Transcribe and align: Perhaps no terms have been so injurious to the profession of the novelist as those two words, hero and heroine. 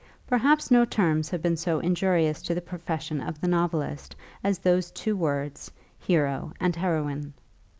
Perhaps 0.25 0.71
no 0.71 0.83
terms 0.83 1.29
have 1.29 1.43
been 1.43 1.55
so 1.55 1.77
injurious 1.79 2.41
to 2.41 2.55
the 2.55 2.59
profession 2.61 3.21
of 3.21 3.39
the 3.39 3.47
novelist 3.47 4.15
as 4.43 4.57
those 4.57 4.89
two 4.89 5.15
words, 5.15 5.69
hero 5.99 6.51
and 6.59 6.75
heroine. 6.75 7.35